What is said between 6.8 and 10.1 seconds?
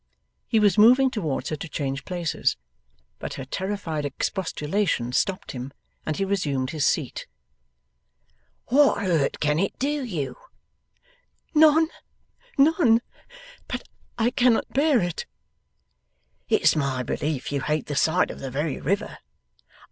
seat. 'What hurt can it do